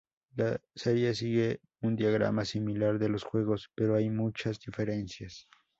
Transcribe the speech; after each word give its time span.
La 0.35 0.59
serie 0.73 1.13
sigue 1.13 1.61
un 1.81 1.95
diagrama 1.95 2.43
similar 2.43 2.97
de 2.97 3.07
los 3.07 3.23
juegos, 3.23 3.69
pero 3.75 3.93
hay 3.93 4.09
muchas 4.09 4.59
diferencias. 4.59 5.47